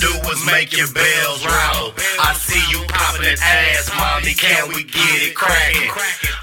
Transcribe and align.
do 0.00 0.12
is 0.32 0.40
make 0.46 0.72
your 0.76 0.90
bells 0.92 1.44
rattle. 1.44 1.94
I 2.18 2.32
see 2.34 2.62
you 2.72 2.82
popping 2.88 3.22
that 3.22 3.38
ass, 3.38 3.90
mommy. 3.94 4.34
Can 4.34 4.68
we 4.74 4.82
get 4.84 5.18
it 5.22 5.34
cracking? 5.34 5.90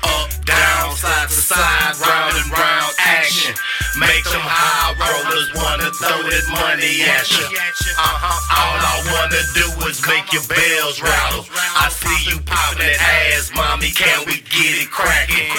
Up, 0.04 0.30
down, 0.46 0.96
side 0.96 1.28
to 1.28 1.36
side, 1.36 1.96
round 2.00 2.38
and 2.38 2.50
round 2.52 2.94
action. 3.00 3.56
Make 4.00 4.24
them 4.26 4.42
high 4.42 4.96
rollers 4.98 5.50
wanna 5.54 5.90
throw 5.98 6.24
this 6.30 6.48
money 6.50 7.06
at 7.06 7.26
you. 7.30 7.46
Uh-huh. 7.46 8.54
All 8.54 8.80
I 8.80 8.98
wanna 9.12 9.44
do 9.54 9.68
is 9.90 10.02
make 10.08 10.32
your 10.34 10.46
bells 10.50 11.02
rattle. 11.02 11.46
I 11.78 11.90
see 11.90 12.30
you 12.30 12.40
popping 12.46 12.86
that 12.86 13.02
ass, 13.02 13.52
mommy. 13.54 13.92
Can 13.92 14.26
we 14.26 14.42
get 14.50 14.82
it 14.82 14.90
cracking? 14.90 15.50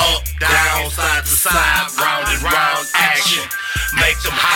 Up, 0.00 0.24
down, 0.40 0.90
side 0.90 1.24
to 1.24 1.30
side, 1.30 1.88
round 2.00 2.28
and 2.28 2.42
round 2.42 2.84
action. 2.94 3.44
Make 3.96 4.20
them 4.20 4.36
high 4.36 4.47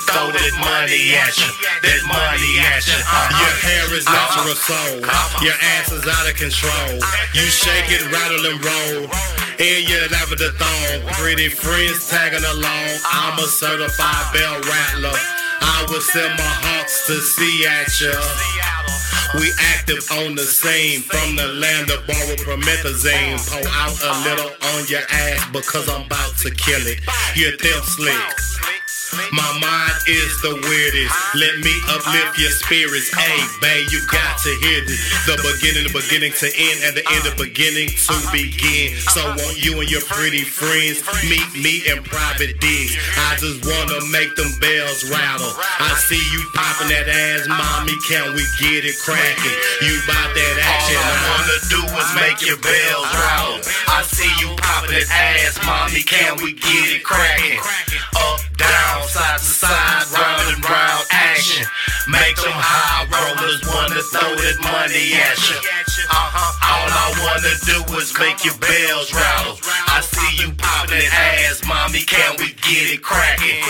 wanna 0.00 0.32
throw 0.32 0.32
that 0.32 0.54
money 0.60 1.14
at 1.14 1.36
you. 1.36 1.50
That 1.82 2.00
money 2.06 2.52
at 2.60 2.86
you. 2.86 2.94
Uh-huh. 2.96 3.40
Your 3.40 3.56
hair 3.60 3.84
is 3.94 4.06
natural 4.06 4.56
soul. 4.56 5.00
Your 5.44 5.56
ass 5.76 5.92
is 5.92 6.04
out 6.06 6.28
of 6.28 6.36
control. 6.36 7.00
You 7.34 7.46
shake 7.48 7.90
it, 7.90 8.04
rattle 8.12 8.44
and 8.46 8.60
roll. 8.64 9.10
And 9.60 9.88
you're 9.88 10.08
never 10.10 10.36
the 10.36 10.52
thong. 10.56 11.04
Pretty 11.20 11.48
friends 11.48 12.08
tagging 12.08 12.44
along. 12.44 12.90
I'm 13.12 13.38
a 13.38 13.46
certified 13.46 14.32
bell 14.32 14.60
rattler. 14.60 15.16
I 15.60 15.86
will 15.88 16.00
send 16.00 16.32
my 16.38 16.52
hawks 16.64 17.06
to 17.06 17.20
see 17.20 17.66
at 17.66 17.92
ya. 18.00 18.16
We 19.38 19.52
active 19.76 20.02
on 20.10 20.34
the 20.34 20.42
scene 20.42 21.02
from 21.02 21.36
the 21.36 21.46
land 21.60 21.90
of 21.90 22.04
borrow 22.06 22.34
promethazine. 22.42 23.38
Pour 23.46 23.62
out 23.68 23.94
a 24.02 24.12
little 24.26 24.50
on 24.74 24.86
your 24.88 25.04
ass 25.10 25.46
because 25.52 25.88
I'm 25.88 26.06
about 26.06 26.36
to 26.38 26.50
kill 26.50 26.82
it. 26.86 27.00
You're 27.36 27.56
thick 27.58 27.84
slick. 27.84 28.69
My 29.32 29.50
mind 29.58 29.96
is 30.06 30.30
the 30.42 30.54
weirdest. 30.66 31.14
Let 31.34 31.58
me 31.62 31.74
uplift 31.90 32.38
your 32.38 32.50
spirits. 32.50 33.10
Hey, 33.14 33.38
babe, 33.60 33.88
you 33.90 34.00
got 34.06 34.38
to 34.46 34.52
hear 34.62 34.84
this. 34.86 35.00
The 35.26 35.36
beginning, 35.38 35.86
the 35.86 35.94
beginning 35.94 36.32
to 36.38 36.48
end, 36.50 36.78
and 36.86 36.94
the 36.94 37.04
end 37.10 37.24
of 37.26 37.34
beginning 37.38 37.90
to 37.90 38.14
begin. 38.30 38.94
So 39.10 39.22
want 39.34 39.58
you 39.58 39.78
and 39.80 39.90
your 39.90 40.02
pretty 40.06 40.42
friends 40.42 41.02
meet 41.26 41.46
me 41.58 41.82
in 41.90 42.02
private 42.04 42.58
digs. 42.60 42.94
I 43.30 43.36
just 43.38 43.62
wanna 43.66 43.98
make 44.10 44.34
them 44.36 44.50
bells 44.58 45.06
rattle. 45.10 45.52
I 45.78 45.94
see 46.06 46.22
you 46.30 46.42
popping 46.54 46.90
that 46.90 47.08
ass, 47.08 47.46
mommy. 47.46 47.94
Can 48.08 48.34
we 48.34 48.44
get 48.58 48.84
it 48.84 48.98
cracking? 48.98 49.58
You 49.82 49.98
bout 50.06 50.30
that 50.34 50.56
action? 50.62 50.98
All? 50.98 51.06
I 51.06 51.16
wanna 51.34 51.58
do 51.70 51.80
is 51.98 52.10
make 52.18 52.38
your 52.42 52.58
bells 52.58 53.10
rattle. 53.14 53.60
I 53.88 54.02
see 54.02 54.30
you 54.42 54.54
popping 54.56 54.94
that 54.94 55.08
ass, 55.10 55.58
mommy. 55.64 56.02
Can 56.02 56.36
we 56.42 56.52
get 56.52 56.86
it 56.94 57.04
cracking? 57.04 57.58
Up, 58.16 58.40
down, 58.60 59.08
side 59.08 59.40
to 59.40 59.44
side, 59.44 60.04
round 60.12 60.52
and 60.52 60.60
round 60.60 61.04
action. 61.10 61.64
Make 62.08 62.36
them 62.36 62.52
high 62.52 63.08
rollers 63.08 63.64
wanna 63.64 64.02
throw 64.12 64.36
that 64.36 64.58
money 64.60 65.16
at 65.16 65.40
you. 65.48 65.58
Uh-huh. 66.10 66.68
All 66.68 66.88
I 66.92 67.08
wanna 67.24 67.54
do 67.64 67.78
is 67.96 68.12
make 68.20 68.44
your 68.44 68.56
bells 68.60 69.08
rattle. 69.16 69.56
I 69.88 70.04
see 70.04 70.44
you 70.44 70.52
popping 70.52 71.00
that 71.00 71.48
ass, 71.48 71.64
mommy. 71.64 72.04
Can 72.04 72.36
we 72.36 72.52
get 72.60 73.00
it 73.00 73.02
cracking? 73.02 73.64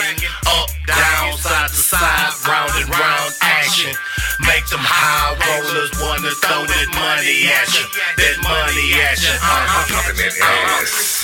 Up, 0.46 0.68
down, 0.86 1.38
side 1.38 1.70
to 1.70 1.76
side, 1.76 2.34
round 2.46 2.74
and 2.74 2.90
round 2.90 3.32
action. 3.40 3.94
Make 4.42 4.66
them 4.66 4.82
high 4.82 5.36
rollers 5.38 5.92
wanna 6.02 6.34
throw 6.42 6.66
that 6.66 6.88
money 6.96 7.46
at 7.46 7.68
you. 7.78 7.86
That 8.18 8.36
money 8.42 8.86
at 9.06 9.18
you. 9.22 9.34
Uh-huh. 9.38 9.94
Popping 9.94 10.18
that 10.18 10.34
ass. 10.82 11.19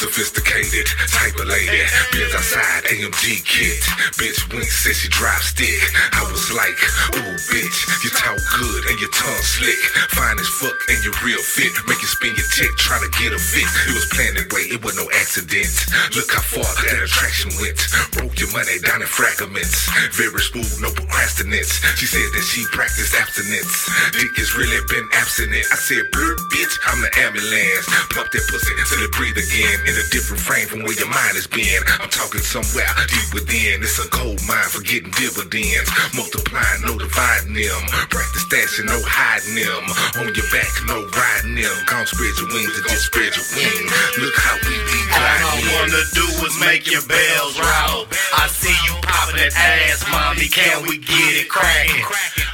Sophisticated 0.00 0.88
type 1.12 1.36
of 1.36 1.44
lady. 1.44 1.84
Bills 2.12 2.32
outside, 2.32 2.88
AMG 2.88 3.44
kit. 3.44 3.84
Bitch 4.16 4.40
wink 4.48 4.64
said 4.64 4.96
she 4.96 5.12
drive 5.12 5.44
stick. 5.44 5.76
I 6.16 6.24
was 6.32 6.48
like, 6.56 6.76
ooh, 7.20 7.36
bitch, 7.52 7.78
you 8.00 8.08
talk 8.08 8.40
good 8.56 8.82
and 8.88 8.96
your 8.96 9.12
tongue 9.12 9.44
slick. 9.44 9.76
Fine 10.16 10.40
as 10.40 10.48
fuck 10.56 10.76
and 10.88 11.04
you 11.04 11.12
real 11.20 11.42
fit. 11.44 11.68
Make 11.84 12.00
you 12.00 12.08
spin 12.08 12.32
your 12.32 12.48
tick 12.56 12.72
trying 12.80 13.04
to 13.04 13.12
get 13.20 13.36
a 13.36 13.40
fit. 13.40 13.68
It 13.88 13.94
was 13.94 14.08
planned 14.08 14.40
that 14.40 14.48
way, 14.56 14.72
it 14.72 14.80
was 14.80 14.96
no 14.96 15.04
accident. 15.20 15.68
Look 16.16 16.32
how 16.32 16.48
far 16.48 16.64
that 16.64 16.96
attraction 16.96 17.52
went. 17.60 17.76
Broke 18.16 18.40
your 18.40 18.48
money 18.56 18.80
down 18.80 19.04
in 19.04 19.10
fragments. 19.10 19.84
Very 20.16 20.40
smooth, 20.40 20.80
no 20.80 20.88
procrastinates. 20.96 21.76
She 22.00 22.08
said 22.08 22.24
that 22.24 22.44
she 22.48 22.64
practiced 22.72 23.12
abstinence. 23.12 23.84
Dick 24.16 24.32
has 24.40 24.56
really 24.56 24.80
been 24.88 25.04
abstinent. 25.12 25.68
I 25.68 25.76
said, 25.76 26.08
bitch, 26.08 26.74
I'm 26.88 27.04
the 27.04 27.12
ambulance. 27.20 27.84
Pump 28.16 28.32
that 28.32 28.44
pussy 28.48 28.72
till 28.88 29.04
it 29.04 29.12
breathe 29.12 29.36
again. 29.36 29.49
In 29.50 29.98
a 29.98 30.06
different 30.14 30.38
frame 30.38 30.70
from 30.70 30.86
where 30.86 30.94
your 30.94 31.10
mind 31.10 31.34
has 31.34 31.50
been. 31.50 31.82
I'm 31.98 32.06
talking 32.06 32.38
somewhere 32.38 32.86
deep 33.10 33.34
within. 33.34 33.82
It's 33.82 33.98
a 33.98 34.06
gold 34.06 34.38
mine 34.46 34.70
for 34.70 34.78
getting 34.78 35.10
dividends. 35.18 35.90
Multiplying, 36.14 36.86
no 36.86 36.94
dividing 36.94 37.58
them. 37.58 37.82
Practice 38.14 38.46
stashing, 38.46 38.86
no 38.86 38.94
hiding 39.02 39.58
them. 39.58 39.82
On 40.22 40.30
your 40.30 40.46
back, 40.54 40.70
no 40.86 41.02
riding 41.02 41.58
them. 41.58 41.74
Gone 41.90 42.06
spread 42.06 42.30
your 42.38 42.46
wings 42.54 42.78
and 42.78 42.86
just 42.94 43.10
spread 43.10 43.34
your 43.34 43.42
wings. 43.58 43.90
Look 44.22 44.38
how 44.38 44.54
we 44.70 44.70
be 44.86 44.98
All 45.18 45.18
I 45.18 45.58
wanna 45.82 46.02
do 46.14 46.26
is 46.46 46.54
make 46.62 46.86
your 46.86 47.02
bells 47.10 47.58
rattle. 47.58 48.06
I 48.38 48.46
see 48.54 48.70
you 48.86 48.94
popping 49.02 49.42
that 49.42 49.50
ass, 49.58 50.06
mommy. 50.14 50.46
Can 50.46 50.86
we 50.86 51.02
get 51.02 51.42
it 51.42 51.50
cracking? 51.50 52.06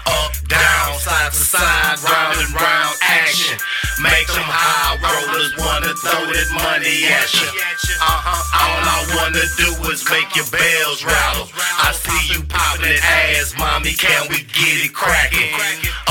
Up, 0.08 0.32
down, 0.48 0.96
side 0.96 1.28
to 1.28 1.44
side, 1.44 2.00
round 2.08 2.40
and 2.40 2.52
round 2.56 2.96
action. 3.04 3.60
Make 3.96 4.28
them 4.28 4.44
high 4.44 5.00
rollers 5.00 5.56
wanna 5.56 5.96
throw 5.96 6.20
that 6.28 6.50
money 6.52 7.08
at 7.08 7.32
you. 7.32 7.48
Uh-huh. 7.96 8.60
All 8.60 8.82
I 8.84 9.00
wanna 9.16 9.48
do 9.56 9.72
is 9.88 10.04
make 10.12 10.36
your 10.36 10.44
bells 10.52 11.00
rattle. 11.00 11.48
I 11.80 11.96
see 11.96 12.36
you 12.36 12.44
popping 12.44 12.92
that 12.92 13.00
ass, 13.00 13.56
mommy. 13.56 13.96
Can 13.96 14.28
we 14.28 14.44
get 14.52 14.84
it 14.84 14.92
cracking? 14.92 15.48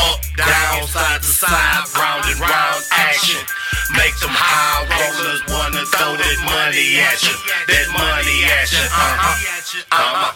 Up, 0.01 0.17
down, 0.33 0.89
side 0.89 1.21
to 1.21 1.29
side, 1.29 1.85
round 1.93 2.25
and 2.25 2.41
round 2.41 2.81
action. 2.89 3.45
Make 3.93 4.17
them 4.17 4.33
high 4.33 4.81
rollers 4.89 5.45
wanna 5.45 5.85
throw 5.85 6.17
that 6.17 6.39
money 6.41 6.97
at 7.05 7.21
you. 7.21 7.37
That 7.69 7.85
money 7.93 8.37
at 8.49 8.65
you. 8.73 8.81
Uh-huh. 8.81 9.85
Come 9.93 10.15
on. 10.25 10.33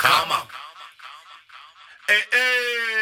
Come 0.00 0.32
on. 0.32 0.46
Hey, 2.08 2.24
hey. 2.32 2.95